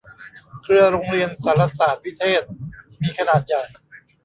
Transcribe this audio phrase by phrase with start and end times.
[0.61, 2.43] เครือโรงเรียนสารสาสน์วิเทศ
[3.01, 3.63] มีขนาดใหญ่